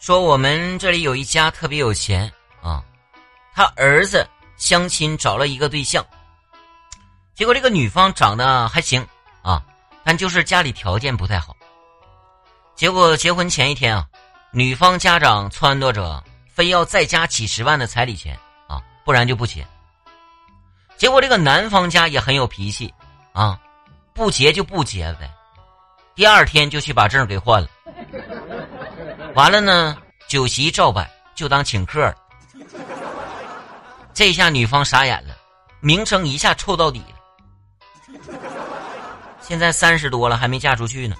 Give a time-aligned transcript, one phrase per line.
[0.00, 2.82] 说我们这里有一家特别有钱啊，
[3.54, 4.26] 他儿子
[4.56, 6.02] 相亲找了一个对象，
[7.34, 9.06] 结果这个女方长得还行
[9.42, 9.62] 啊，
[10.02, 11.54] 但就是家里条件不太好。
[12.74, 14.06] 结果结婚前一天啊，
[14.52, 18.34] 女方家长撺掇着非要再加几十万的彩礼钱
[18.68, 19.66] 啊，不然就不结。
[20.96, 22.92] 结果这个男方家也很有脾气
[23.34, 23.60] 啊，
[24.14, 25.30] 不结就不结呗，
[26.14, 27.68] 第二天就去把证给换了。
[29.34, 29.96] 完了呢，
[30.28, 32.14] 酒席照办，就当请客。
[34.12, 35.36] 这下女方傻眼了，
[35.80, 37.16] 名声一下臭到底了。
[39.40, 41.16] 现在三十多了，还没嫁出去呢。